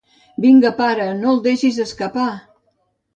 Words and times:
Vinga, 0.45 0.69
pare, 0.79 1.05
no 1.19 1.29
el 1.33 1.41
deixis 1.47 1.77
escapar! 1.85 2.25